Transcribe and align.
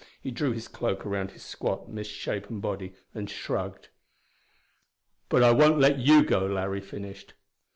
He 0.19 0.31
drew 0.31 0.49
his 0.51 0.67
cloak 0.67 1.05
around 1.05 1.29
his 1.29 1.43
squat 1.43 1.87
misshapen 1.87 2.59
body, 2.59 2.95
and 3.13 3.29
shrugged. 3.29 3.89
"But 5.29 5.43
I 5.43 5.51
won't 5.51 5.77
let 5.77 5.99
you 5.99 6.23
go," 6.25 6.43
Larry 6.47 6.81
finished. 6.81 7.35